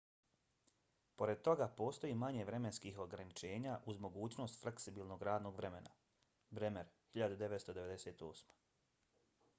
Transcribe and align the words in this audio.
pored 1.21 1.41
toga 1.47 1.67
postoji 1.81 2.15
manje 2.21 2.45
vremenskih 2.47 2.97
ograničenja 3.05 3.75
uz 3.93 4.01
mogućnost 4.07 4.59
fleksibilnog 4.63 5.27
radnog 5.29 5.55
vremena. 5.63 5.95
bremer 6.61 6.91
1998 7.15 8.61